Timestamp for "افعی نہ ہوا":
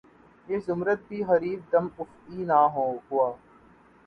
1.97-2.97